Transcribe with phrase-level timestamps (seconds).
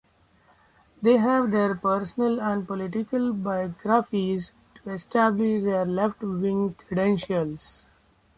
[1.03, 7.85] They gave their personal and political biographies to establish their left-wing credentials.